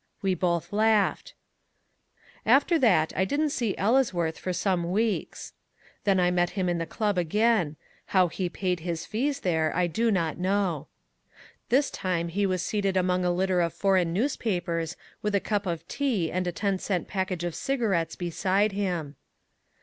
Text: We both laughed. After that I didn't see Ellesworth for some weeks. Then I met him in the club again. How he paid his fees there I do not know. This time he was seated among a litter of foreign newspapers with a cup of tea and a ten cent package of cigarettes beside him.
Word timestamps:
We 0.23 0.33
both 0.33 0.73
laughed. 0.73 1.35
After 2.43 2.79
that 2.79 3.13
I 3.15 3.23
didn't 3.23 3.51
see 3.51 3.77
Ellesworth 3.77 4.39
for 4.39 4.51
some 4.51 4.89
weeks. 4.89 5.53
Then 6.05 6.19
I 6.19 6.31
met 6.31 6.51
him 6.57 6.67
in 6.67 6.79
the 6.79 6.87
club 6.87 7.19
again. 7.19 7.75
How 8.07 8.27
he 8.27 8.49
paid 8.49 8.79
his 8.79 9.05
fees 9.05 9.41
there 9.41 9.71
I 9.75 9.85
do 9.85 10.09
not 10.09 10.39
know. 10.39 10.87
This 11.69 11.91
time 11.91 12.29
he 12.29 12.47
was 12.47 12.63
seated 12.63 12.97
among 12.97 13.23
a 13.23 13.31
litter 13.31 13.61
of 13.61 13.75
foreign 13.75 14.11
newspapers 14.11 14.97
with 15.21 15.35
a 15.35 15.39
cup 15.39 15.67
of 15.67 15.87
tea 15.87 16.31
and 16.31 16.47
a 16.47 16.51
ten 16.51 16.79
cent 16.79 17.07
package 17.07 17.43
of 17.43 17.53
cigarettes 17.53 18.15
beside 18.15 18.71
him. 18.71 19.17